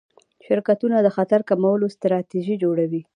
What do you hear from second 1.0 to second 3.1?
د خطر کمولو ستراتیژي جوړوي.